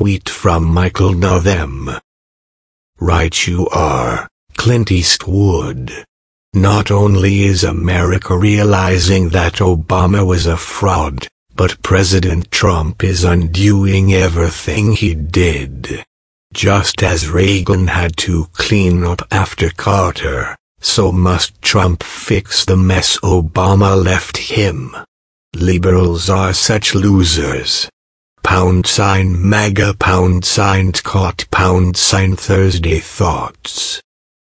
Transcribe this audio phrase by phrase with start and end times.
[0.00, 2.00] tweet from Michael Nöthem.
[2.98, 5.92] Right you are, Clint Eastwood.
[6.54, 14.14] Not only is America realizing that Obama was a fraud, but President Trump is undoing
[14.14, 16.02] everything he did.
[16.54, 23.18] Just as Reagan had to clean up after Carter, so must Trump fix the mess
[23.18, 24.96] Obama left him.
[25.54, 27.90] Liberals are such losers.
[28.50, 34.02] Pound sign MAGA pound sign caught pound sign Thursday thoughts.